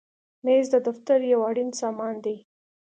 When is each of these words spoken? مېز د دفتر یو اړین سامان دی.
مېز 0.43 0.65
د 0.73 0.75
دفتر 0.87 1.19
یو 1.31 1.39
اړین 1.49 1.69
سامان 1.81 2.15
دی. 2.25 2.37